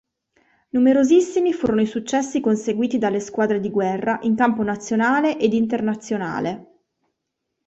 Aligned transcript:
Numerosissimi 0.69 1.53
furono 1.53 1.79
i 1.81 1.85
successi 1.85 2.39
conseguiti 2.39 2.97
dalle 2.97 3.19
squadre 3.19 3.59
di 3.59 3.69
Guerra 3.69 4.17
in 4.23 4.33
campo 4.35 4.63
nazionale 4.63 5.37
ed 5.37 5.53
internazionale. 5.53 6.67